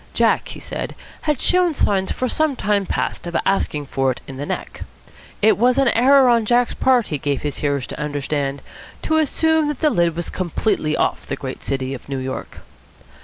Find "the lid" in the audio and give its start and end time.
9.79-10.15